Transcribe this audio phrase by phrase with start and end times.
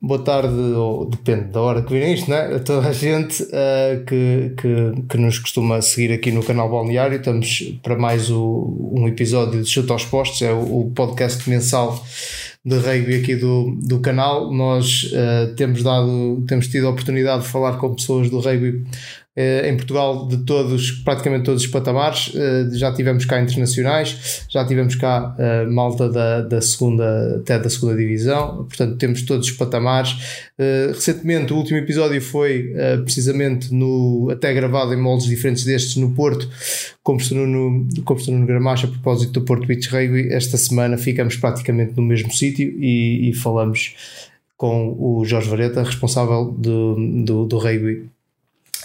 [0.00, 2.54] boa tarde, ou depende da hora que virem isto, né?
[2.56, 7.18] A toda a gente uh, que, que, que, nos costuma seguir aqui no canal Balneário.
[7.18, 12.02] Estamos para mais o, um episódio de Chuta aos Postos, é o, o podcast mensal
[12.64, 14.50] de rugby aqui do, do canal.
[14.50, 18.84] Nós uh, temos dado, temos tido a oportunidade de falar com pessoas do rugby
[19.36, 22.28] em Portugal de todos, praticamente todos os patamares.
[22.28, 25.36] Uh, já tivemos cá internacionais, já tivemos cá
[25.68, 30.16] malta da, da segunda até da segunda divisão, portanto temos todos os patamares.
[30.88, 32.72] recentemente o último episódio foi
[33.04, 36.48] precisamente no até gravado em moldes diferentes destes no Porto,
[37.02, 40.32] com o professor Nuno, com o professor Nuno Gramacho a propósito do Porto Beach Rugby.
[40.32, 43.94] Esta semana ficamos praticamente no mesmo sítio e, e, falamos
[44.56, 48.10] com o Jorge Vareta, responsável do, do, do rugby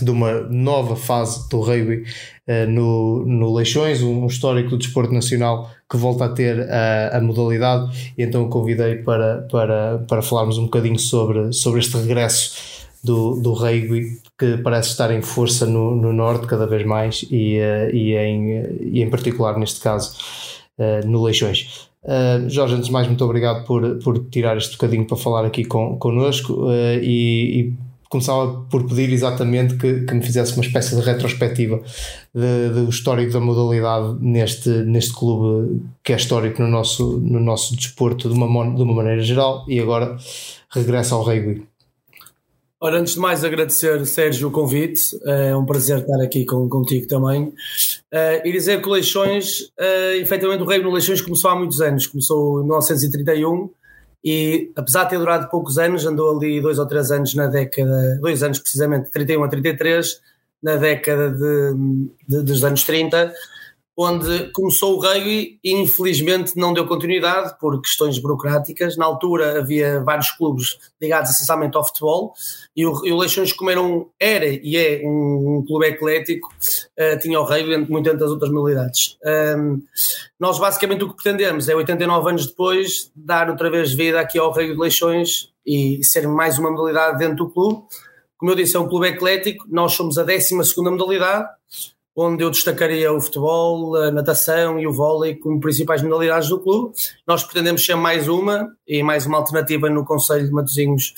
[0.01, 2.03] de uma nova fase do rugby
[2.47, 7.21] uh, no, no Leixões, um histórico do desporto nacional que volta a ter a, a
[7.21, 12.85] modalidade e então o convidei para, para, para falarmos um bocadinho sobre, sobre este regresso
[13.03, 17.59] do, do rugby que parece estar em força no, no norte cada vez mais e,
[17.59, 20.17] uh, e, em, e em particular neste caso
[20.77, 21.87] uh, no Leixões.
[22.03, 25.63] Uh, Jorge, antes de mais, muito obrigado por, por tirar este bocadinho para falar aqui
[25.65, 26.67] com, connosco
[27.01, 31.81] e, e começava por pedir exatamente que, que me fizesse uma espécie de retrospectiva
[32.33, 38.29] do histórico da modalidade neste, neste clube que é histórico no nosso, no nosso desporto
[38.29, 40.17] de uma, de uma maneira geral e agora
[40.69, 41.65] regressa ao rugby.
[42.79, 45.17] Ora, antes de mais agradecer, Sérgio, o convite.
[45.25, 47.45] É um prazer estar aqui com, contigo também.
[47.45, 51.81] Uh, e dizer que o Leixões, uh, efetivamente o Rei no Leixões começou há muitos
[51.81, 52.05] anos.
[52.05, 53.69] Começou em 1931
[54.25, 58.17] e, apesar de ter durado poucos anos, andou ali dois ou três anos na década,
[58.19, 60.19] dois anos precisamente, 31 a 33,
[60.63, 61.75] na década de,
[62.27, 63.31] de, dos anos 30
[63.97, 68.97] onde começou o rugby e infelizmente não deu continuidade por questões burocráticas.
[68.97, 72.33] Na altura havia vários clubes ligados essencialmente ao futebol
[72.75, 76.49] e o, e o Leixões, como era, um, era e é um, um clube eclético,
[76.49, 79.17] uh, tinha o rugby muito entre as outras modalidades.
[79.57, 79.81] Um,
[80.37, 84.51] nós basicamente o que pretendemos é 89 anos depois dar outra vez vida aqui ao
[84.51, 87.83] rugby de Leixões e ser mais uma modalidade dentro do clube.
[88.37, 91.47] Como eu disse, é um clube eclético, nós somos a 12 segunda modalidade,
[92.15, 96.95] onde eu destacaria o futebol, a natação e o vôlei como principais modalidades do clube.
[97.27, 101.13] Nós pretendemos ser mais uma e mais uma alternativa no Conselho de Matosinhos,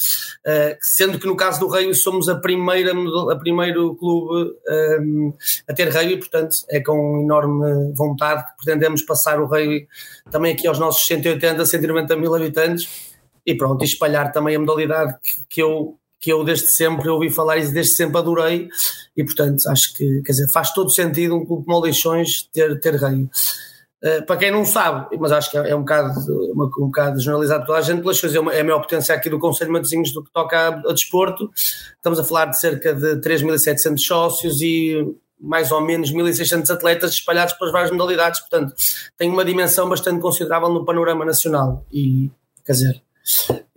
[0.45, 2.93] uh, sendo que no caso do Reio somos a primeira
[3.31, 5.33] a primeiro clube um, eh,
[5.69, 9.85] a ter Reio e portanto é com enorme vontade que pretendemos passar o Reio
[10.31, 13.15] também aqui aos nossos 180, 190 mil habitantes
[13.45, 17.57] e pronto, espalhar também a modalidade que, que eu que eu desde sempre ouvi falar
[17.57, 18.69] e desde sempre adorei
[19.15, 22.79] e portanto acho que quer dizer, faz todo sentido um clube como o Leixões ter,
[22.79, 23.29] ter ganho.
[24.03, 26.19] Uh, para quem não sabe, mas acho que é, é um bocado,
[26.53, 29.29] uma, um bocado generalizado toda a gente, Leixões é, uma, é a maior potência aqui
[29.29, 31.49] do Conselho de Matosinhos do que toca a, a desporto.
[31.55, 35.03] Estamos a falar de cerca de 3.700 sócios e
[35.39, 38.73] mais ou menos 1.600 atletas espalhados pelas várias modalidades, portanto
[39.17, 42.31] tem uma dimensão bastante considerável no panorama nacional e
[42.65, 43.03] quer dizer,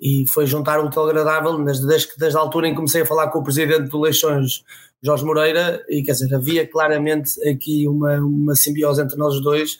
[0.00, 3.28] e foi juntar o útil agradável desde, desde, a altura em que comecei a falar
[3.28, 4.62] com o presidente do Leixões,
[5.02, 9.78] Jorge Moreira, e quer dizer, havia claramente aqui uma, uma simbiose entre nós dois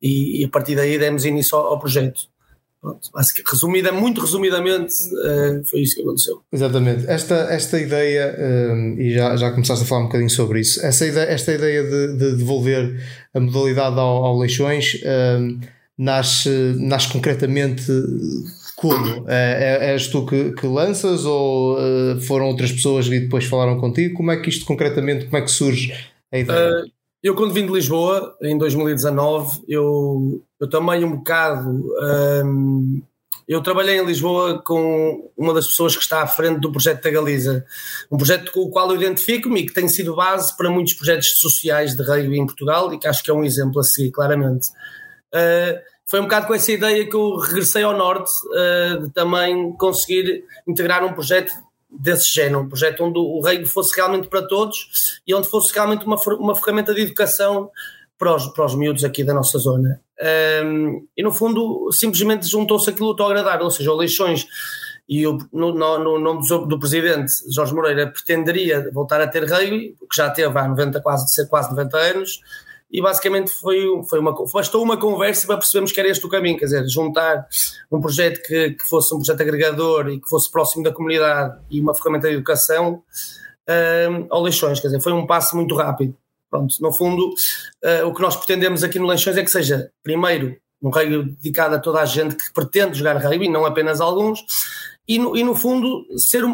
[0.00, 2.22] e, e a partir daí demos início ao, ao projeto.
[2.80, 3.10] Pronto,
[3.50, 6.40] resumida, muito resumidamente, uh, foi isso que aconteceu.
[6.52, 7.06] Exatamente.
[7.08, 11.04] Esta, esta ideia, um, e já, já começaste a falar um bocadinho sobre isso, essa
[11.04, 13.04] ideia, esta ideia de, de devolver
[13.34, 15.58] a modalidade ao, ao Leixões um,
[15.98, 17.84] nasce, nasce concretamente
[18.76, 19.28] como?
[19.28, 23.78] É, é, és tu que, que lanças ou uh, foram outras pessoas que depois falaram
[23.80, 24.16] contigo?
[24.16, 25.92] Como é que isto concretamente, como é que surge
[26.32, 26.84] a ideia?
[26.84, 31.84] Uh, eu quando vim de Lisboa, em 2019, eu, eu também um bocado...
[32.44, 33.02] Um,
[33.48, 37.10] eu trabalhei em Lisboa com uma das pessoas que está à frente do projeto da
[37.10, 37.64] Galiza,
[38.12, 41.38] um projeto com o qual eu identifico-me e que tem sido base para muitos projetos
[41.38, 44.68] sociais de rugby em Portugal e que acho que é um exemplo a seguir, claramente.
[45.34, 49.72] Uh, foi um bocado com essa ideia que eu regressei ao Norte uh, de também
[49.74, 51.52] conseguir integrar um projeto
[51.90, 56.04] desse género, um projeto onde o reino fosse realmente para todos e onde fosse realmente
[56.04, 57.70] uma, uma ferramenta de educação
[58.18, 60.00] para os, para os miúdos aqui da nossa zona.
[60.64, 64.46] Um, e no fundo, simplesmente juntou-se aquilo ao agradável, ou seja, o Leixões
[65.08, 69.44] e o, no, no, no nome do, do, presidente Jorge Moreira pretenderia voltar a ter
[69.44, 72.40] rei, que já teve há 90, quase, quase 90 anos,
[72.90, 76.58] e basicamente foi, foi uma, bastou uma conversa para percebermos que era este o caminho,
[76.58, 77.46] quer dizer, juntar
[77.90, 81.80] um projeto que, que fosse um projeto agregador e que fosse próximo da comunidade e
[81.80, 83.02] uma ferramenta de educação
[83.68, 86.16] uh, ao Leixões, quer dizer, foi um passo muito rápido.
[86.50, 90.56] Pronto, no fundo, uh, o que nós pretendemos aqui no Leixões é que seja, primeiro,
[90.80, 94.40] um rugby dedicado a toda a gente que pretende jogar rugby, não apenas alguns,
[95.08, 96.44] e no, e no fundo ser,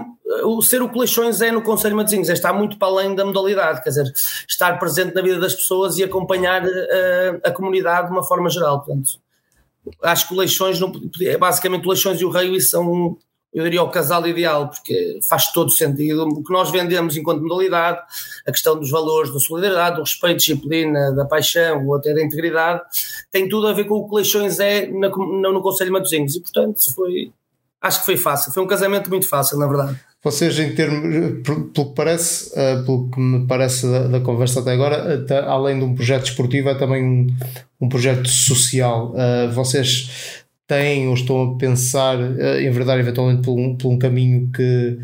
[0.44, 3.82] o, ser o Coleixões é no Conselho de Matosinhos, é muito para além da modalidade,
[3.82, 4.12] quer dizer,
[4.48, 8.82] estar presente na vida das pessoas e acompanhar eh, a comunidade de uma forma geral,
[8.82, 9.24] portanto
[10.02, 10.92] acho que Leixões, não,
[11.38, 13.18] basicamente o Leixões e o Rei são
[13.52, 16.24] eu diria o casal ideal, porque faz todo sentido.
[16.24, 18.00] O que nós vendemos enquanto modalidade,
[18.44, 22.82] a questão dos valores, da solidariedade, do respeito, disciplina, da paixão ou até da integridade,
[23.30, 26.34] tem tudo a ver com o que é na, no, no Conselho de Matosinhos.
[26.34, 27.32] E, portanto, foi,
[27.84, 28.50] acho que foi fácil.
[28.50, 30.00] Foi um casamento muito fácil, na verdade.
[30.22, 34.72] Vocês, em termos, pelo que parece, eh, pelo que me parece da, da conversa até
[34.72, 37.26] agora, até, além de um projeto esportivo, é também um,
[37.78, 39.12] um projeto social.
[39.12, 44.50] Uh, vocês têm ou estão a pensar uh, enverdar eventualmente por um, por um caminho
[44.50, 44.98] que,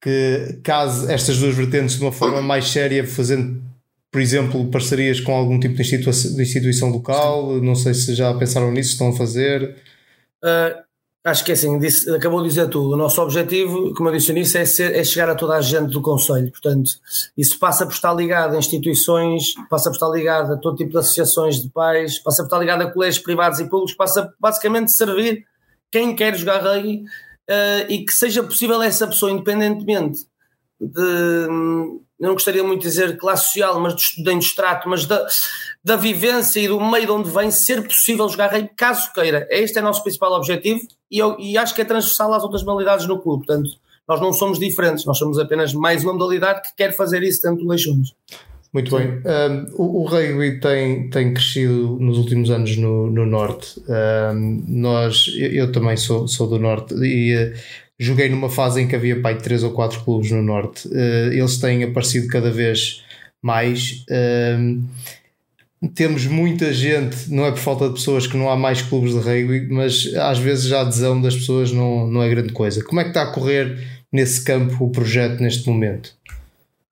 [0.00, 3.62] que case estas duas vertentes de uma forma mais séria, fazendo,
[4.10, 7.60] por exemplo, parcerias com algum tipo de, institu de instituição local?
[7.60, 9.76] Não sei se já pensaram nisso, estão a fazer.
[10.42, 10.85] Uh,
[11.26, 12.92] Acho que é assim, disse, acabou de dizer tudo.
[12.92, 15.90] O nosso objetivo, como eu disse nisso, é, ser, é chegar a toda a gente
[15.90, 16.52] do Conselho.
[16.52, 16.92] Portanto,
[17.36, 20.98] isso passa por estar ligado a instituições, passa por estar ligado a todo tipo de
[20.98, 25.44] associações de pais, passa por estar ligado a colégios privados e públicos, passa basicamente servir
[25.90, 27.02] quem quer jogar rugby
[27.50, 30.26] uh, e que seja possível essa pessoa, independentemente
[30.80, 31.46] de,
[32.18, 35.26] eu não gostaria muito de dizer classe social, mas de de extrato, mas da,
[35.86, 39.46] da vivência e do meio de onde vem, ser possível jogar rei caso queira.
[39.48, 42.64] Este é o nosso principal objetivo e, eu, e acho que é transversal às outras
[42.64, 43.46] modalidades no clube.
[43.46, 43.70] Portanto,
[44.08, 47.62] nós não somos diferentes, nós somos apenas mais uma modalidade que quer fazer isso dentro
[47.62, 48.12] do Leixões.
[48.72, 49.22] Muito bem.
[49.24, 53.80] Um, o, o rugby tem, tem crescido nos últimos anos no, no Norte.
[53.88, 57.54] Um, nós, eu, eu, também sou, sou do Norte e uh,
[57.96, 60.88] joguei numa fase em que havia pai, três ou quatro clubes no Norte.
[60.88, 63.04] Uh, eles têm aparecido cada vez
[63.40, 64.04] mais.
[65.94, 69.18] Temos muita gente, não é por falta de pessoas que não há mais clubes de
[69.18, 72.82] rugby, mas às vezes a adesão das pessoas não, não é grande coisa.
[72.82, 73.78] Como é que está a correr
[74.12, 76.14] nesse campo o projeto neste momento?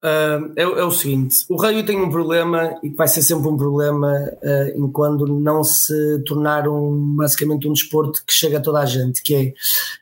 [0.04, 3.56] Uh, é, é, o seguinte, o rugby tem um problema e vai ser sempre um
[3.56, 8.84] problema uh, enquanto não se tornar um, basicamente um desporto que chega a toda a
[8.84, 9.54] gente, que é,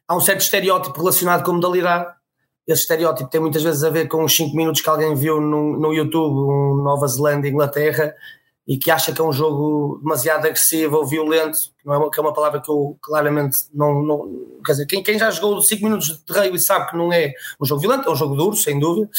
[0.09, 2.13] há um certo estereótipo relacionado com modalidade,
[2.67, 5.79] esse estereótipo tem muitas vezes a ver com os 5 minutos que alguém viu no,
[5.79, 8.13] no YouTube, um Nova Zelândia, Inglaterra,
[8.67, 12.11] e que acha que é um jogo demasiado agressivo ou violento, que, não é uma,
[12.11, 14.03] que é uma palavra que eu claramente não.
[14.03, 17.33] não quer dizer, quem, quem já jogou 5 minutos de rugby sabe que não é
[17.61, 19.11] um jogo violento, é um jogo duro, sem dúvida,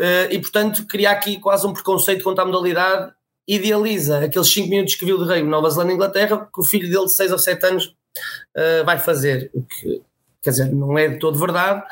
[0.00, 3.12] uh, e portanto cria aqui quase um preconceito contra a modalidade,
[3.46, 6.90] idealiza aqueles 5 minutos que viu de rugby Nova Zelândia e Inglaterra, que o filho
[6.90, 10.02] dele de 6 ou 7 anos uh, vai fazer, o que
[10.42, 11.82] quer dizer, não é de todo verdade.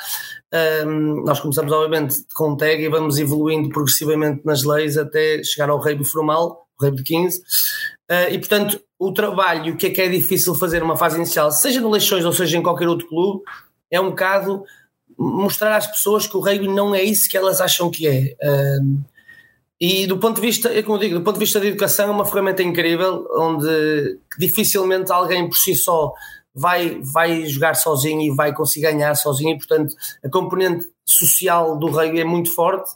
[0.86, 5.78] Um, nós começamos, obviamente, com tag e vamos evoluindo progressivamente nas leis até chegar ao
[5.78, 7.38] rugby formal, rugby de 15.
[7.38, 7.42] Uh,
[8.10, 11.80] ah, e, portanto, o trabalho que é que é difícil fazer numa fase inicial, seja
[11.80, 13.42] no Leixões ou seja em qualquer outro clube,
[13.90, 14.64] é um bocado
[15.18, 18.36] mostrar às pessoas que o rugby não é isso que elas acham que é.
[18.80, 19.02] Um,
[19.80, 22.10] e do ponto de vista, é como digo, do ponto de vista da educação, é
[22.10, 26.12] uma ferramenta incrível, onde dificilmente alguém por si só
[26.54, 29.94] vai, vai jogar sozinho e vai conseguir ganhar sozinho, e portanto
[30.24, 32.90] a componente social do rugby é muito forte.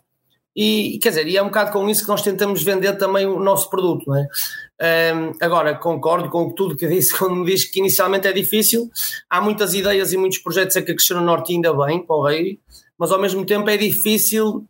[0.55, 3.39] E quer dizer, e é um bocado com isso que nós tentamos vender também o
[3.39, 4.29] nosso produto, não é?
[5.15, 8.91] Um, agora, concordo com tudo que disse quando me diz que inicialmente é difícil.
[9.31, 12.23] Há muitas ideias e muitos projetos a que cresceram no Norte ainda bem para o
[12.23, 12.61] rugby,
[12.99, 14.67] mas ao mesmo tempo é difícil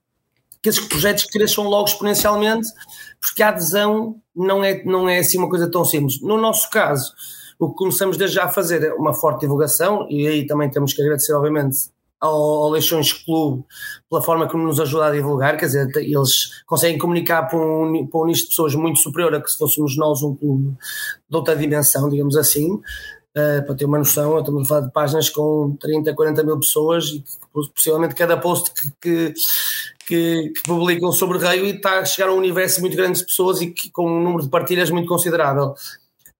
[0.62, 2.69] que esses projetos cresçam logo exponencialmente,
[3.21, 6.21] porque a adesão não é, não é assim uma coisa tão simples.
[6.21, 7.12] No nosso caso,
[7.59, 10.93] o que começamos desde já a fazer é uma forte divulgação, e aí também temos
[10.93, 11.77] que agradecer, obviamente,
[12.23, 13.64] ao, Leixões Clube
[14.09, 18.21] pela forma como nos ajuda a divulgar, quer dizer, eles conseguem comunicar para um, para
[18.21, 20.76] um nicho de pessoas muito superior a que se fôssemos nós um clube
[21.29, 22.81] de outra dimensão, digamos assim.
[23.35, 27.07] Uh, para ter uma noção, estamos a falar de páginas com 30, 40 mil pessoas
[27.07, 29.35] e que, possivelmente cada post que, que,
[30.07, 33.62] que, que publicam sobre Reio está a chegar a um universo muito grande de pessoas
[33.62, 35.75] e que, com um número de partilhas muito considerável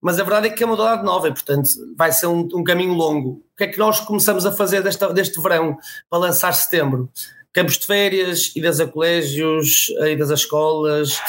[0.03, 2.61] mas a verdade é que é uma modalidade nova e, portanto, vai ser um, um,
[2.61, 3.41] caminho longo.
[3.53, 5.77] O que é que nós começamos a fazer desta, deste verão
[6.09, 7.09] para lançar setembro?
[7.51, 11.19] Campos de férias, idas a colégios, idas a escolas,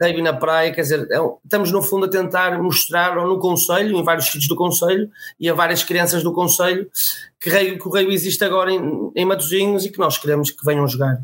[0.00, 4.02] rugby na praia, quer dizer, é, estamos no fundo a tentar mostrar no Conselho, em
[4.02, 6.90] vários sítios do Conselho e a várias crianças do Conselho
[7.38, 11.20] que, que o rugby existe agora em, em e que nós queremos que venham jogar.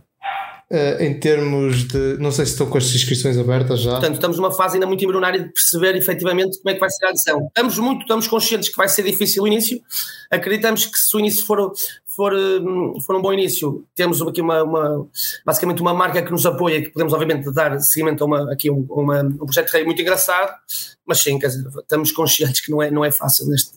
[0.72, 2.16] Uh, em termos de.
[2.18, 3.90] Não sei se estão com as inscrições abertas já.
[3.90, 7.04] Portanto, estamos numa fase ainda muito embrionária de perceber efetivamente como é que vai ser
[7.04, 7.46] a adição.
[7.48, 9.82] Estamos muito, estamos conscientes que vai ser difícil o início.
[10.30, 11.74] Acreditamos que se o início for,
[12.06, 15.06] for, hum, for um bom início, temos aqui uma, uma
[15.44, 18.86] basicamente uma marca que nos apoia, que podemos obviamente dar seguimento a uma, aqui um,
[18.88, 20.54] uma, um projeto de rei muito engraçado,
[21.04, 23.76] mas sim, quer dizer, estamos conscientes que não é, não é fácil neste,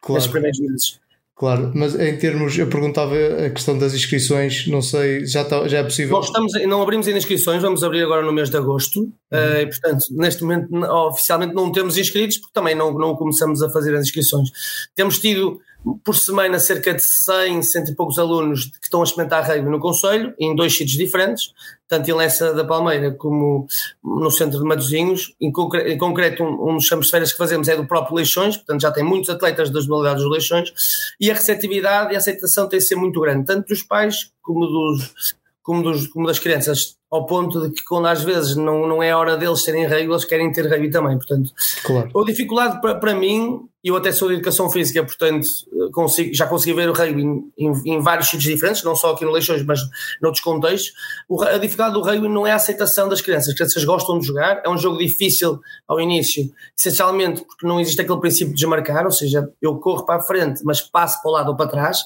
[0.00, 0.14] claro.
[0.14, 1.01] nestes primeiros meses.
[1.42, 5.78] Claro, mas em termos, eu perguntava a questão das inscrições, não sei, já, está, já
[5.78, 6.12] é possível?
[6.12, 9.12] Nós estamos, não abrimos ainda inscrições, vamos abrir agora no mês de agosto, uhum.
[9.32, 10.72] uh, e portanto, neste momento,
[11.08, 14.50] oficialmente não temos inscritos, porque também não, não começamos a fazer as inscrições.
[14.94, 15.60] Temos tido
[16.04, 19.80] por semana cerca de 100, cento e poucos alunos que estão a experimentar rugby no
[19.80, 21.52] Conselho, em dois sítios diferentes,
[21.88, 23.66] tanto em Lessa da Palmeira como
[24.02, 25.34] no centro de Matosinhos.
[25.40, 28.56] Em, concre em concreto, um, um, dos de férias que fazemos é do próprio Leixões,
[28.56, 30.72] portanto já tem muitos atletas das modalidades dos Leixões,
[31.20, 35.34] e a receptividade e a aceitação tem ser muito grande, tanto dos pais como dos,
[35.62, 39.14] como, dos, como das crianças, ao ponto de que quando às vezes não, não é
[39.14, 41.50] hora deles terem rugby, eles querem ter rugby também, portanto
[41.84, 42.10] claro.
[42.18, 45.46] a dificuldade para, para mim, eu até sou de educação física, portanto
[45.92, 49.24] consigo, já consegui ver o rugby em, em, em, vários sítios diferentes, não só aqui
[49.24, 49.80] no Leixões, mas
[50.20, 50.92] noutros contextos,
[51.28, 54.26] o, a dificuldade do rugby não é a aceitação das crianças, as crianças gostam de
[54.26, 59.04] jogar, é um jogo difícil ao início, essencialmente porque não existe aquele princípio de desmarcar,
[59.04, 62.00] ou seja, eu corro para a frente, mas passo para o lado ou para trás,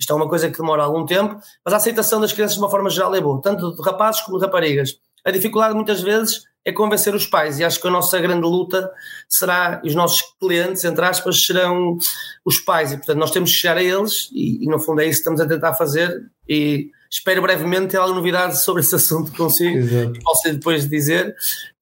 [0.00, 2.70] isto é uma coisa que demora algum tempo, mas a aceitação das crianças de uma
[2.70, 4.94] forma geral é boa, tanto de rapazes como de raparigas.
[5.24, 8.90] A dificuldade muitas vezes é convencer os pais e acho que a nossa grande luta
[9.28, 11.98] será, os nossos clientes, entre aspas, serão
[12.44, 15.04] os pais e portanto nós temos que chegar a eles e, e no fundo é
[15.04, 19.32] isso que estamos a tentar fazer e espero brevemente ter alguma novidade sobre esse assunto
[19.32, 20.12] consigo, Exato.
[20.12, 21.34] que posso depois dizer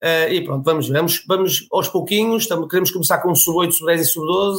[0.03, 4.05] uh, e pronto, vamos, vamos, vamos aos pouquinhos, estamos, queremos começar com sub-8, sub-10 e
[4.05, 4.57] sub-12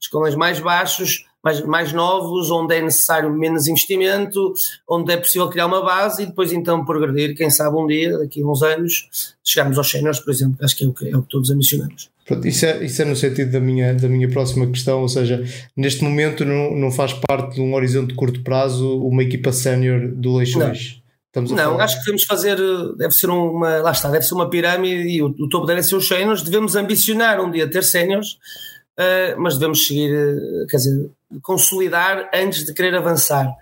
[0.00, 4.54] escalões mais baixos mais, mais novos, onde é necessário menos investimento,
[4.88, 8.42] onde é possível criar uma base e depois então progredir, quem sabe um dia, daqui
[8.42, 11.22] a uns anos, chegarmos aos séniores, por exemplo, acho que é o que, é o
[11.22, 12.10] que todos ambicionamos.
[12.26, 15.44] Pronto, isso, é, isso é no sentido da minha, da minha próxima questão, ou seja,
[15.76, 20.08] neste momento não, não faz parte de um horizonte de curto prazo uma equipa sénior
[20.08, 21.02] do Leixões?
[21.36, 21.42] Não.
[21.42, 22.56] não, acho que devemos fazer,
[22.96, 25.96] deve ser uma, lá está, deve ser uma pirâmide e o, o topo deve ser
[25.96, 28.38] os séniores, devemos ambicionar um dia ter séniores,
[28.98, 31.10] uh, mas devemos seguir, uh, quer dizer,
[31.42, 33.54] consolidar antes de querer avançar,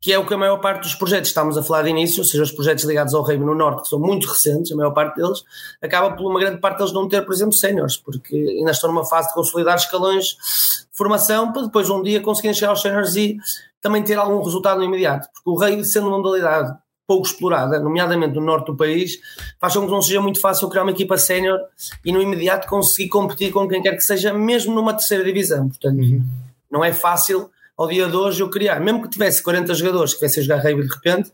[0.00, 2.24] que é o que a maior parte dos projetos, estamos a falar de início, ou
[2.24, 5.16] seja, os projetos ligados ao Reino no Norte, que são muito recentes, a maior parte
[5.16, 5.44] deles,
[5.80, 9.04] acaba por uma grande parte deles não ter, por exemplo, séniores, porque ainda estão numa
[9.04, 13.36] fase de consolidar escalões de formação para depois um dia conseguirem chegar aos séniores e
[13.80, 18.40] também ter algum resultado imediato, porque o Rei, sendo uma modalidade pouco explorada, nomeadamente no
[18.40, 19.18] norte do país,
[19.60, 21.60] faz com que não seja muito fácil criar uma equipa sénior
[22.04, 25.68] e no imediato conseguir competir com quem quer que seja, mesmo numa terceira divisão.
[25.68, 26.24] Portanto, uhum.
[26.72, 30.18] Não é fácil ao dia de hoje eu criar, mesmo que tivesse 40 jogadores que
[30.18, 31.30] tivessem a jogar rugby de repente,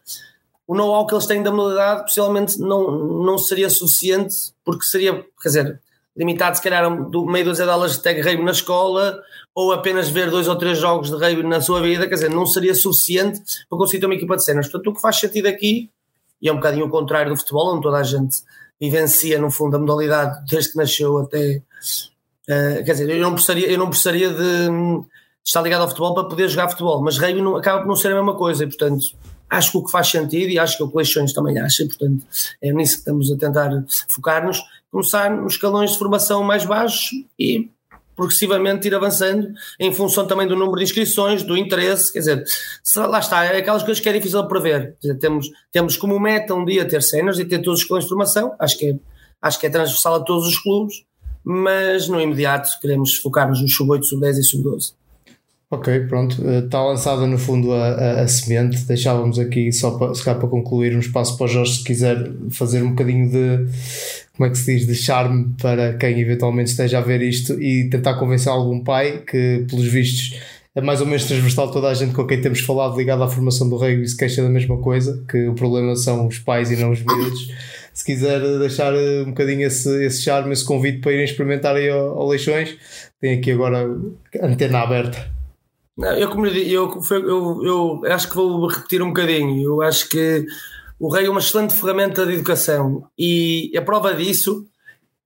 [0.66, 5.49] o know-how que eles têm da modalidade possivelmente não, não seria suficiente, porque seria, quer
[5.49, 5.80] dizer,
[6.16, 9.18] limitado se calhar do meio dúzia de aulas de tag rugby na escola
[9.54, 12.45] ou apenas ver dois ou três jogos de rugby na sua vida, quer dizer, não
[12.45, 14.66] seria suficiente para conseguir ter uma equipa de cenas.
[14.66, 15.90] Portanto, o que faz sentido aqui,
[16.42, 18.42] e é um bocadinho o contrário do futebol, onde toda a gente
[18.80, 21.62] vivencia, no fundo, a modalidade desde que nasceu até.
[22.49, 24.68] Uh, quer dizer, eu não precisaria, eu não precisaria de,
[25.49, 28.12] estar ligado ao futebol para poder jogar futebol, mas rugby não, acaba por não ser
[28.12, 29.02] a mesma coisa, e portanto
[29.49, 32.23] acho que o que faz sentido, e acho que o Coleixões também acha, e portanto
[32.62, 33.71] é nisso que estamos a tentar
[34.09, 37.71] focar-nos, começar nos escalões de formação mais baixos e
[38.14, 42.45] progressivamente ir avançando em função também do número de inscrições, do interesse, quer dizer,
[42.97, 44.97] lá está, é aquelas coisas que é difícil de prever.
[45.00, 48.09] Dizer, temos, temos como meta um dia ter cenas e ter todos os clubes de
[48.09, 48.97] formação, acho que, é,
[49.40, 51.05] acho que é transversal a todos os clubes,
[51.45, 54.98] mas no imediato queremos focar-nos no sub-8, sub-10 e sub-12.
[55.70, 56.34] Ok, pronto.
[56.48, 58.84] Está eh, lançada no fundo a, a, a, semente.
[58.84, 62.82] Deixávamos aqui só para, se para concluir um espaço para o Jorge se quiser fazer
[62.82, 63.66] um bocadinho de
[64.34, 67.90] como é que se diz, de charme para quem eventualmente esteja a ver isto e
[67.90, 70.40] tentar convencer algum pai que, pelos vistos,
[70.75, 73.68] é mais ou menos transversal toda a gente com quem temos falado ligado à formação
[73.68, 76.92] do rugby se queixa da mesma coisa, que o problema são os pais e não
[76.92, 77.52] os miúdos.
[77.92, 82.20] Se quiser deixar um bocadinho esse, esse charme, esse convite para irem experimentar aí ao,
[82.20, 82.76] ao Leixões,
[83.20, 83.87] tem aqui agora
[84.40, 85.38] a antena aberta.
[85.99, 89.61] Não, eu, como eu, eu, eu, acho que vou repetir um bocadinho.
[89.61, 90.47] Eu acho que
[90.97, 94.64] o rei é uma excelente ferramenta de educação e a prova disso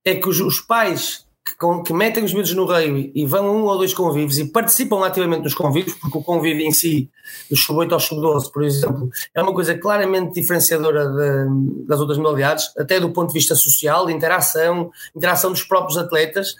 [0.03, 3.55] é que os, os pais que, com, que, metem os miúdos no rei e vão
[3.55, 7.07] um ou dois convívios e participam ativamente dos convívios, porque o convívio em si,
[7.51, 12.75] do sub-8 ao sub-12, por exemplo, é uma coisa claramente diferenciadora de, das outras modalidades,
[12.77, 16.53] até do ponto de vista social, de interação, interação dos próprios atletas.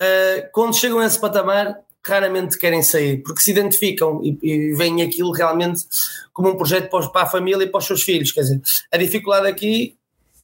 [0.00, 1.74] Uh, quando chegam a esse patamar,
[2.08, 5.84] raramente querem sair, porque se identificam e, e veem aquilo realmente
[6.32, 8.32] como um projeto para a família e para os seus filhos.
[8.32, 8.62] Quer dizer,
[8.92, 9.96] a dificuldade aqui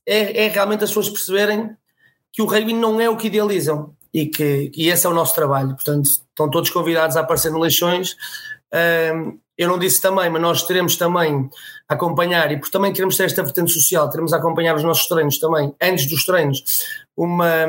[0.07, 1.71] é, é realmente as pessoas perceberem
[2.33, 5.35] que o rugby não é o que idealizam e que e esse é o nosso
[5.35, 5.75] trabalho.
[5.75, 8.17] Portanto, estão todos convidados a aparecer no Leixões
[9.57, 11.49] eu não disse também, mas nós teremos também
[11.89, 15.07] a acompanhar, e por também queremos ter esta vertente social, teremos a acompanhar os nossos
[15.07, 16.65] treinos também, antes dos treinos,
[17.17, 17.67] uma,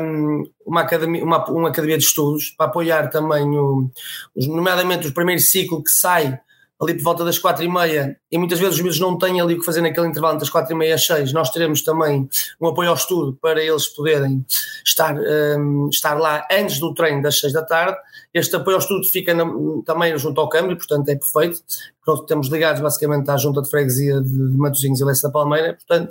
[0.66, 3.88] uma, academia, uma, uma academia de estudos para apoiar também, o,
[4.34, 6.40] nomeadamente o primeiro ciclo que sai
[6.80, 9.54] ali por volta das quatro e meia, e muitas vezes os miúdos não têm ali
[9.54, 12.28] o que fazer naquele intervalo entre as quatro e meia às seis, nós teremos também
[12.60, 14.44] um apoio ao estudo para eles poderem
[14.84, 17.96] estar, um, estar lá antes do treino das seis da tarde.
[18.36, 19.44] Este apoio ao estudo fica na,
[19.86, 21.62] também junto ao câmbio, portanto é perfeito.
[22.04, 25.72] Pronto, estamos ligados basicamente à junta de freguesia de, de Matosinhos e Leite da Palmeira,
[25.72, 26.10] portanto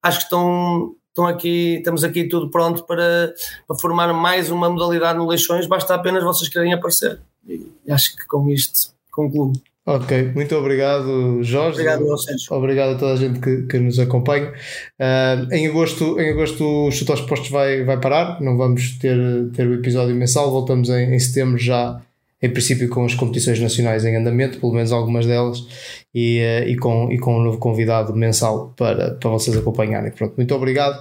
[0.00, 3.34] acho que estão, estão aqui, estamos aqui tudo pronto para,
[3.66, 7.20] para formar mais uma modalidade no Leixões, basta apenas vocês querem aparecer.
[7.44, 9.52] E acho que com isto concluo.
[9.90, 11.80] Ok, muito obrigado, Jorge.
[11.80, 12.54] Obrigado, Sérgio.
[12.54, 14.52] Obrigado a toda a gente que, que nos acompanha.
[15.00, 19.16] Uh, em, agosto, em agosto o Chuta aos Postos vai, vai parar, não vamos ter,
[19.54, 22.02] ter o episódio mensal, voltamos em, em setembro já,
[22.42, 25.66] em princípio, com as competições nacionais em andamento, pelo menos algumas delas,
[26.14, 30.12] e, uh, e, com, e com um novo convidado mensal para, para vocês acompanharem.
[30.12, 31.00] Pronto, muito obrigado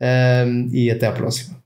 [0.00, 1.60] uh, e até à próxima.